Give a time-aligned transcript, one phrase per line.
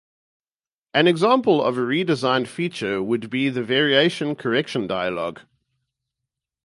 [0.95, 5.41] An example of a redesigned feature would be the Variations correction dialog.